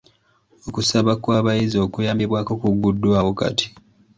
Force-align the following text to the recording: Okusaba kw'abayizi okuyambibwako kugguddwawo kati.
Okusaba 0.67 1.11
kw'abayizi 1.21 1.77
okuyambibwako 1.85 2.51
kugguddwawo 2.61 3.31
kati. 3.39 3.67